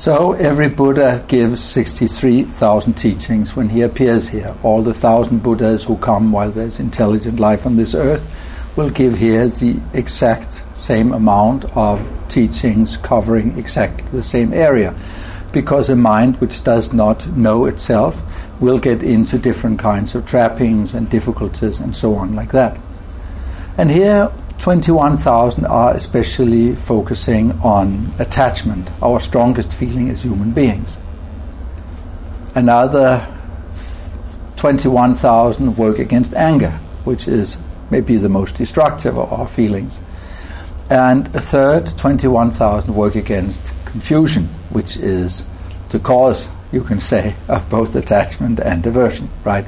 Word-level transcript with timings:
So 0.00 0.32
every 0.32 0.70
Buddha 0.70 1.22
gives 1.28 1.62
63,000 1.62 2.94
teachings 2.94 3.54
when 3.54 3.68
he 3.68 3.82
appears 3.82 4.28
here. 4.28 4.56
All 4.62 4.80
the 4.80 4.94
thousand 4.94 5.42
Buddhas 5.42 5.84
who 5.84 5.98
come 5.98 6.32
while 6.32 6.50
there's 6.50 6.80
intelligent 6.80 7.38
life 7.38 7.66
on 7.66 7.76
this 7.76 7.94
earth 7.94 8.34
will 8.76 8.88
give 8.88 9.18
here 9.18 9.46
the 9.48 9.78
exact 9.92 10.62
same 10.72 11.12
amount 11.12 11.66
of 11.76 12.00
teachings 12.30 12.96
covering 12.96 13.58
exactly 13.58 14.08
the 14.10 14.22
same 14.22 14.54
area. 14.54 14.94
Because 15.52 15.90
a 15.90 15.96
mind 15.96 16.40
which 16.40 16.64
does 16.64 16.94
not 16.94 17.26
know 17.36 17.66
itself 17.66 18.22
will 18.58 18.78
get 18.78 19.02
into 19.02 19.36
different 19.36 19.78
kinds 19.78 20.14
of 20.14 20.24
trappings 20.24 20.94
and 20.94 21.10
difficulties 21.10 21.78
and 21.78 21.94
so 21.94 22.14
on, 22.14 22.34
like 22.34 22.52
that. 22.52 22.80
And 23.76 23.90
here 23.90 24.32
21,000 24.60 25.64
are 25.64 25.94
especially 25.94 26.76
focusing 26.76 27.52
on 27.62 28.12
attachment, 28.18 28.90
our 29.02 29.18
strongest 29.18 29.72
feeling 29.72 30.10
as 30.10 30.22
human 30.22 30.50
beings. 30.50 30.98
Another 32.54 33.26
21,000 34.56 35.78
work 35.78 35.98
against 35.98 36.34
anger, 36.34 36.72
which 37.04 37.26
is 37.26 37.56
maybe 37.90 38.18
the 38.18 38.28
most 38.28 38.54
destructive 38.54 39.18
of 39.18 39.32
our 39.32 39.48
feelings. 39.48 39.98
And 40.90 41.34
a 41.34 41.40
third, 41.40 41.96
21,000, 41.96 42.94
work 42.94 43.14
against 43.14 43.72
confusion, 43.86 44.48
which 44.68 44.98
is 44.98 45.42
the 45.88 45.98
cause, 45.98 46.48
you 46.70 46.82
can 46.82 47.00
say, 47.00 47.34
of 47.48 47.66
both 47.70 47.96
attachment 47.96 48.60
and 48.60 48.84
aversion, 48.84 49.30
right? 49.42 49.64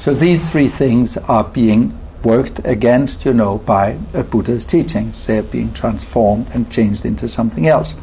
So 0.00 0.12
these 0.12 0.50
three 0.50 0.66
things 0.66 1.16
are 1.16 1.44
being 1.44 1.96
worked 2.24 2.60
against, 2.64 3.24
you 3.24 3.32
know, 3.32 3.58
by 3.58 3.98
a 4.14 4.22
Buddha's 4.22 4.64
teachings. 4.64 5.26
They're 5.26 5.42
being 5.42 5.72
transformed 5.72 6.50
and 6.54 6.70
changed 6.70 7.04
into 7.04 7.28
something 7.28 7.66
else. 7.66 7.94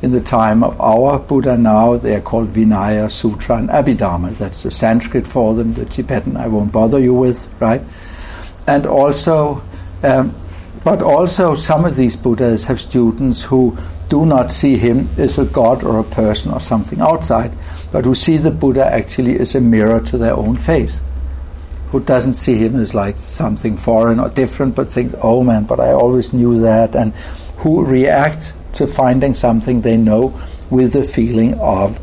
In 0.00 0.10
the 0.10 0.20
time 0.20 0.64
of 0.64 0.80
our 0.80 1.18
Buddha 1.18 1.56
now, 1.56 1.96
they 1.96 2.14
are 2.16 2.20
called 2.20 2.48
Vinaya, 2.48 3.10
Sutra, 3.10 3.56
and 3.56 3.68
Abhidharma. 3.68 4.36
That's 4.36 4.62
the 4.62 4.70
Sanskrit 4.70 5.26
for 5.26 5.54
them, 5.54 5.74
the 5.74 5.84
Tibetan 5.84 6.36
I 6.36 6.48
won't 6.48 6.72
bother 6.72 6.98
you 6.98 7.14
with, 7.14 7.48
right? 7.60 7.82
And 8.66 8.86
also, 8.86 9.62
um, 10.02 10.34
but 10.82 11.02
also 11.02 11.54
some 11.54 11.84
of 11.84 11.96
these 11.96 12.16
Buddhas 12.16 12.64
have 12.64 12.80
students 12.80 13.42
who 13.42 13.76
do 14.08 14.26
not 14.26 14.50
see 14.50 14.76
him 14.76 15.08
as 15.16 15.38
a 15.38 15.44
god 15.44 15.84
or 15.84 16.00
a 16.00 16.04
person 16.04 16.52
or 16.52 16.60
something 16.60 17.00
outside, 17.00 17.52
but 17.92 18.04
who 18.04 18.14
see 18.14 18.36
the 18.36 18.50
Buddha 18.50 18.84
actually 18.84 19.38
as 19.38 19.54
a 19.54 19.60
mirror 19.60 20.00
to 20.00 20.18
their 20.18 20.34
own 20.34 20.56
face 20.56 21.00
who 21.92 22.00
doesn't 22.00 22.32
see 22.32 22.56
him 22.56 22.74
as 22.80 22.94
like 22.94 23.18
something 23.18 23.76
foreign 23.76 24.18
or 24.18 24.30
different, 24.30 24.74
but 24.74 24.90
thinks, 24.90 25.14
oh 25.20 25.44
man, 25.44 25.64
but 25.64 25.78
I 25.78 25.92
always 25.92 26.32
knew 26.32 26.58
that, 26.60 26.96
and 26.96 27.12
who 27.58 27.84
react 27.84 28.54
to 28.72 28.86
finding 28.86 29.34
something 29.34 29.82
they 29.82 29.98
know 29.98 30.32
with 30.70 30.94
the 30.94 31.02
feeling 31.02 31.52
of 31.60 32.00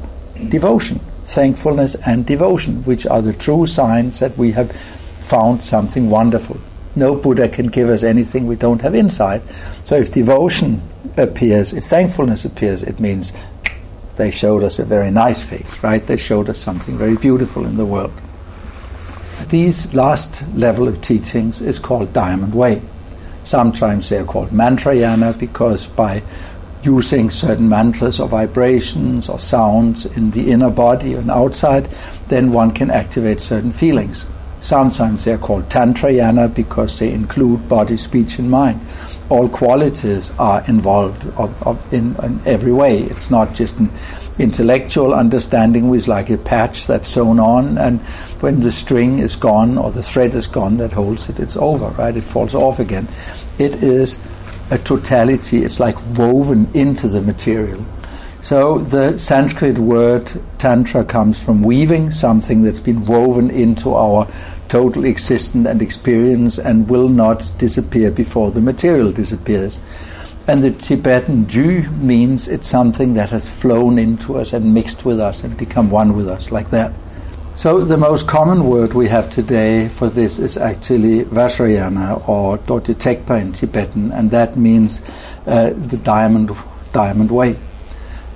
devotion, 0.49 0.99
thankfulness, 1.25 1.95
and 1.95 2.23
devotion, 2.23 2.83
which 2.83 3.07
are 3.07 3.23
the 3.23 3.33
true 3.33 3.65
signs 3.65 4.19
that 4.19 4.37
we 4.37 4.51
have 4.51 4.71
found 5.19 5.63
something 5.63 6.07
wonderful. 6.07 6.59
No 6.95 7.15
Buddha 7.15 7.49
can 7.49 7.65
give 7.65 7.89
us 7.89 8.03
anything 8.03 8.45
we 8.45 8.55
don't 8.55 8.81
have 8.81 8.93
inside. 8.93 9.41
So 9.85 9.95
if 9.95 10.13
devotion 10.13 10.83
appears, 11.17 11.73
if 11.73 11.85
thankfulness 11.85 12.45
appears, 12.45 12.83
it 12.83 12.99
means 12.99 13.33
they 14.17 14.29
showed 14.29 14.63
us 14.63 14.77
a 14.77 14.85
very 14.85 15.09
nice 15.09 15.41
face, 15.41 15.81
right? 15.81 16.05
They 16.05 16.17
showed 16.17 16.47
us 16.47 16.59
something 16.59 16.95
very 16.95 17.15
beautiful 17.17 17.65
in 17.65 17.75
the 17.75 17.85
world 17.85 18.13
these 19.49 19.93
last 19.93 20.43
level 20.55 20.87
of 20.87 21.01
teachings 21.01 21.59
is 21.59 21.79
called 21.79 22.13
Diamond 22.13 22.53
Way. 22.53 22.81
Sometimes 23.43 24.07
they 24.09 24.17
are 24.17 24.25
called 24.25 24.49
mantrayana 24.49 25.37
because 25.37 25.87
by 25.87 26.21
using 26.83 27.29
certain 27.29 27.67
mantras 27.67 28.19
or 28.19 28.27
vibrations 28.27 29.27
or 29.27 29.39
sounds 29.39 30.05
in 30.05 30.31
the 30.31 30.51
inner 30.51 30.69
body 30.69 31.13
and 31.13 31.31
outside, 31.31 31.89
then 32.27 32.51
one 32.51 32.71
can 32.71 32.91
activate 32.91 33.41
certain 33.41 33.71
feelings. 33.71 34.25
Sometimes 34.61 35.25
they 35.25 35.33
are 35.33 35.37
called 35.37 35.67
tantrayana 35.69 36.53
because 36.53 36.99
they 36.99 37.11
include 37.11 37.67
body, 37.67 37.97
speech, 37.97 38.39
and 38.39 38.51
mind. 38.51 38.79
All 39.29 39.47
qualities 39.47 40.31
are 40.39 40.63
involved 40.67 41.25
of, 41.37 41.61
of 41.63 41.93
in, 41.93 42.15
in, 42.23 42.41
every 42.45 42.73
way. 42.73 42.99
It's 43.03 43.29
not 43.29 43.53
just 43.53 43.77
an 43.77 43.91
intellectual 44.39 45.13
understanding 45.13 45.89
with 45.89 46.07
like 46.07 46.29
a 46.29 46.37
patch 46.37 46.87
that's 46.87 47.09
sewn 47.09 47.39
on, 47.39 47.77
and 47.77 47.99
when 48.41 48.61
the 48.61 48.71
string 48.71 49.19
is 49.19 49.35
gone 49.35 49.77
or 49.77 49.91
the 49.91 50.01
thread 50.01 50.33
is 50.33 50.47
gone 50.47 50.77
that 50.77 50.91
holds 50.93 51.29
it, 51.29 51.39
it's 51.39 51.57
over, 51.57 51.89
right? 51.89 52.15
It 52.15 52.23
falls 52.23 52.55
off 52.55 52.79
again. 52.79 53.07
It 53.57 53.83
is 53.83 54.19
a 54.71 54.77
totality, 54.77 55.63
it's 55.63 55.79
like 55.79 55.97
woven 56.17 56.69
into 56.73 57.07
the 57.07 57.21
material. 57.21 57.85
So 58.41 58.79
the 58.79 59.17
Sanskrit 59.19 59.77
word 59.77 60.31
tantra 60.59 61.03
comes 61.03 61.43
from 61.43 61.61
weaving, 61.61 62.11
something 62.11 62.61
that's 62.61 62.79
been 62.79 63.05
woven 63.05 63.49
into 63.49 63.93
our 63.93 64.27
total 64.69 65.03
existence 65.03 65.67
and 65.67 65.81
experience 65.81 66.57
and 66.57 66.89
will 66.89 67.09
not 67.09 67.51
disappear 67.57 68.11
before 68.11 68.51
the 68.51 68.61
material 68.61 69.11
disappears. 69.11 69.79
And 70.47 70.63
the 70.63 70.71
Tibetan 70.71 71.47
Ju 71.47 71.89
means 71.89 72.47
it's 72.47 72.67
something 72.67 73.13
that 73.15 73.29
has 73.29 73.49
flown 73.49 73.99
into 73.99 74.37
us 74.37 74.53
and 74.53 74.73
mixed 74.73 75.05
with 75.05 75.19
us 75.19 75.43
and 75.43 75.57
become 75.57 75.91
one 75.91 76.15
with 76.15 76.27
us, 76.27 76.51
like 76.51 76.69
that. 76.69 76.93
So 77.55 77.83
the 77.83 77.97
most 77.97 78.25
common 78.25 78.65
word 78.65 78.93
we 78.93 79.09
have 79.09 79.29
today 79.29 79.89
for 79.89 80.09
this 80.09 80.39
is 80.39 80.55
actually 80.55 81.25
Vajrayana 81.25 82.27
or 82.27 82.57
Dorje 82.57 82.95
Tekpa 82.95 83.41
in 83.41 83.51
Tibetan, 83.51 84.11
and 84.11 84.31
that 84.31 84.55
means 84.55 85.01
uh, 85.45 85.71
the 85.71 85.97
diamond, 85.97 86.51
diamond 86.93 87.31
way. 87.31 87.57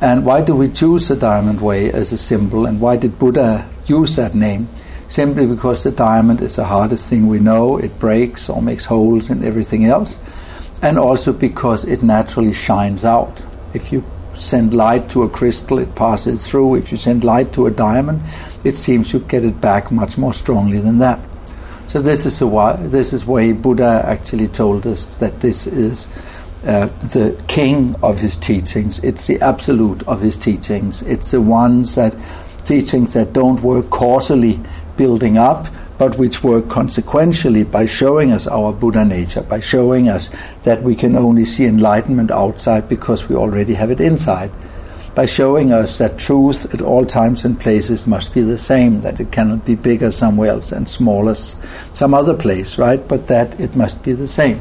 And 0.01 0.25
why 0.25 0.41
do 0.41 0.53
we 0.53 0.69
choose 0.69 1.07
the 1.07 1.15
diamond 1.15 1.61
way 1.61 1.89
as 1.91 2.11
a 2.11 2.17
symbol, 2.17 2.65
and 2.65 2.81
why 2.81 2.97
did 2.97 3.17
Buddha 3.17 3.65
use 3.85 4.17
that 4.17 4.35
name? 4.35 4.67
Simply 5.13 5.45
because 5.45 5.83
the 5.83 5.91
diamond 5.91 6.41
is 6.41 6.55
the 6.55 6.63
hardest 6.63 7.05
thing 7.05 7.27
we 7.27 7.39
know, 7.39 7.77
it 7.77 7.99
breaks 7.99 8.49
or 8.49 8.63
makes 8.63 8.85
holes 8.85 9.29
in 9.29 9.43
everything 9.43 9.85
else 9.85 10.17
and 10.81 10.97
also 10.97 11.31
because 11.31 11.85
it 11.85 12.01
naturally 12.01 12.51
shines 12.51 13.05
out. 13.05 13.43
If 13.75 13.91
you 13.91 14.03
send 14.33 14.73
light 14.73 15.11
to 15.11 15.21
a 15.21 15.29
crystal, 15.29 15.77
it 15.77 15.93
passes 15.93 16.47
through. 16.47 16.77
If 16.77 16.89
you 16.89 16.97
send 16.97 17.23
light 17.23 17.53
to 17.53 17.67
a 17.67 17.69
diamond, 17.69 18.23
it 18.63 18.75
seems 18.75 19.13
you 19.13 19.19
get 19.19 19.45
it 19.45 19.61
back 19.61 19.91
much 19.91 20.17
more 20.17 20.33
strongly 20.33 20.79
than 20.79 20.97
that. 20.97 21.19
So 21.89 22.01
this 22.01 22.25
is 22.25 22.41
why 22.41 22.75
this 22.77 23.13
is 23.13 23.23
why 23.23 23.53
Buddha 23.53 24.01
actually 24.07 24.47
told 24.47 24.87
us 24.87 25.17
that 25.17 25.41
this 25.41 25.67
is 25.67 26.07
uh, 26.65 26.87
the 27.13 27.39
king 27.47 27.93
of 28.01 28.17
his 28.17 28.35
teachings. 28.35 28.97
It's 29.03 29.27
the 29.27 29.39
absolute 29.41 30.01
of 30.07 30.21
his 30.21 30.35
teachings. 30.35 31.03
It's 31.03 31.29
the 31.29 31.39
ones 31.39 31.93
that 31.93 32.15
teachings 32.65 33.13
that 33.13 33.33
don't 33.33 33.61
work 33.61 33.89
causally 33.89 34.59
building 34.97 35.37
up, 35.37 35.67
but 35.97 36.17
which 36.17 36.43
work 36.43 36.69
consequentially 36.69 37.63
by 37.63 37.85
showing 37.85 38.31
us 38.31 38.47
our 38.47 38.73
Buddha 38.73 39.05
nature, 39.05 39.41
by 39.41 39.59
showing 39.59 40.09
us 40.09 40.29
that 40.63 40.81
we 40.83 40.95
can 40.95 41.15
only 41.15 41.45
see 41.45 41.65
enlightenment 41.65 42.31
outside 42.31 42.89
because 42.89 43.29
we 43.29 43.35
already 43.35 43.73
have 43.73 43.91
it 43.91 44.01
inside, 44.01 44.51
by 45.15 45.25
showing 45.25 45.71
us 45.71 45.99
that 45.99 46.17
truth 46.17 46.73
at 46.73 46.81
all 46.81 47.05
times 47.05 47.45
and 47.45 47.59
places 47.59 48.07
must 48.07 48.33
be 48.33 48.41
the 48.41 48.57
same, 48.57 49.01
that 49.01 49.19
it 49.19 49.31
cannot 49.31 49.63
be 49.65 49.75
bigger 49.75 50.11
somewhere 50.11 50.49
else 50.49 50.71
and 50.71 50.89
smaller 50.89 51.35
some 51.35 52.13
other 52.13 52.35
place, 52.35 52.77
right? 52.77 53.07
But 53.07 53.27
that 53.27 53.59
it 53.59 53.75
must 53.75 54.01
be 54.01 54.13
the 54.13 54.27
same. 54.27 54.59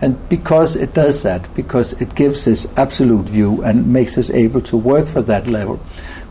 And 0.00 0.16
because 0.28 0.74
it 0.74 0.94
does 0.94 1.22
that, 1.22 1.52
because 1.54 2.00
it 2.00 2.14
gives 2.14 2.44
this 2.44 2.66
absolute 2.76 3.26
view 3.26 3.62
and 3.62 3.92
makes 3.92 4.18
us 4.18 4.30
able 4.30 4.60
to 4.62 4.76
work 4.76 5.06
for 5.06 5.22
that 5.22 5.46
level, 5.46 5.80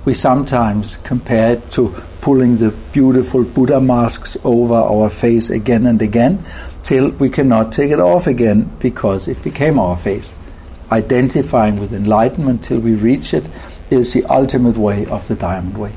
we 0.04 0.14
sometimes 0.14 0.98
compare 1.04 1.54
it 1.54 1.70
to 1.72 1.96
pulling 2.22 2.58
the 2.58 2.72
beautiful 2.92 3.44
Buddha 3.44 3.82
masks 3.82 4.38
over 4.44 4.76
our 4.76 5.10
face 5.10 5.50
again 5.50 5.86
and 5.86 6.02
again 6.02 6.44
till 6.84 7.10
we 7.12 7.30
cannot 7.30 7.72
take 7.72 7.92
it 7.92 8.00
off 8.00 8.28
again 8.28 8.72
because 8.80 9.28
it 9.28 9.44
became 9.44 9.80
our 9.80 9.98
face. 9.98 10.34
Identifying 10.92 11.80
with 11.80 11.94
enlightenment 11.94 12.64
till 12.64 12.80
we 12.80 12.96
reach 12.96 13.34
it 13.34 13.48
is 13.90 14.14
the 14.14 14.24
ultimate 14.26 14.78
way 14.78 15.06
of 15.08 15.28
the 15.28 15.36
Diamond 15.36 15.78
Way. 15.78 15.94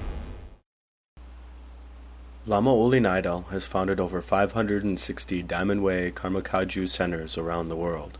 Lama 2.46 2.70
Ole 2.70 3.00
Nydahl 3.00 3.48
has 3.48 3.64
founded 3.64 3.98
over 3.98 4.20
560 4.20 5.42
Diamond 5.42 5.82
Way 5.82 6.10
Karma 6.10 6.42
Kagyu 6.42 6.86
centers 6.86 7.38
around 7.38 7.70
the 7.70 7.76
world. 7.76 8.18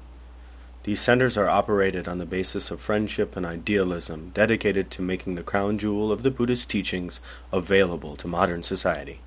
These 0.84 1.00
centers 1.00 1.36
are 1.38 1.48
operated 1.48 2.06
on 2.06 2.18
the 2.18 2.26
basis 2.26 2.70
of 2.70 2.78
friendship 2.78 3.36
and 3.36 3.46
idealism, 3.46 4.30
dedicated 4.34 4.90
to 4.92 5.02
making 5.02 5.34
the 5.34 5.42
crown 5.42 5.78
jewel 5.78 6.12
of 6.12 6.22
the 6.22 6.30
Buddhist 6.30 6.68
teachings 6.68 7.20
available 7.50 8.16
to 8.16 8.28
modern 8.28 8.62
society. 8.62 9.20